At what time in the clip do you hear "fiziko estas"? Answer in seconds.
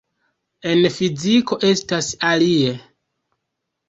0.95-2.07